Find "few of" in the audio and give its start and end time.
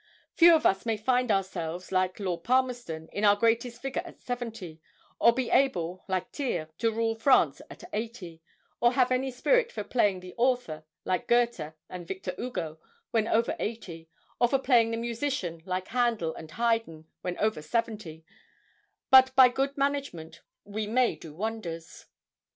0.33-0.65